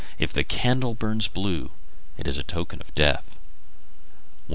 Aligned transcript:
If 0.17 0.33
the 0.33 0.43
candle 0.43 0.95
burns 0.95 1.27
blue, 1.27 1.69
it 2.17 2.25
is 2.27 2.41
token 2.47 2.81
of 2.81 2.89
a 2.89 2.91
death. 2.93 3.37